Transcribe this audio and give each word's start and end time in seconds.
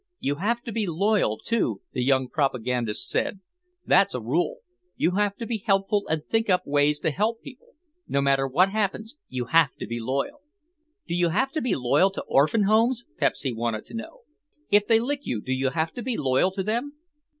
"You 0.19 0.37
have 0.37 0.63
to 0.63 0.71
be 0.71 0.87
loyal, 0.87 1.37
too," 1.37 1.81
the 1.93 2.03
young 2.03 2.27
propagandist 2.27 3.07
said; 3.07 3.39
"that's 3.85 4.15
a 4.15 4.19
rule. 4.19 4.61
You 4.95 5.11
have 5.11 5.35
to 5.35 5.45
be 5.45 5.59
helpful 5.59 6.07
and 6.07 6.25
think 6.25 6.49
up 6.49 6.65
ways 6.65 6.99
to 7.01 7.11
help 7.11 7.43
people. 7.43 7.75
No 8.07 8.19
matter 8.19 8.47
what 8.47 8.69
happens 8.71 9.17
you 9.29 9.45
have 9.53 9.75
to 9.75 9.85
be 9.85 9.99
loyal." 9.99 10.41
"Do 11.07 11.13
you 11.13 11.29
have 11.29 11.51
to 11.51 11.61
be 11.61 11.75
loyal 11.75 12.09
to 12.13 12.23
orphan 12.27 12.63
homes?" 12.63 13.05
Pepsy 13.19 13.53
wanted 13.53 13.85
to 13.85 13.93
know. 13.93 14.21
"If 14.71 14.87
they 14.87 14.99
lick 14.99 15.19
you 15.21 15.39
do 15.39 15.53
you 15.53 15.69
have 15.69 15.93
to 15.93 16.01
be 16.01 16.17
loyal 16.17 16.49
to 16.49 16.63
them?" 16.63 16.93